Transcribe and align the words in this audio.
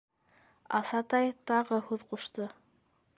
Асатай 0.79 1.29
тағы 1.51 1.81
һүҙ 1.91 2.07
ҡушты: 2.15 2.49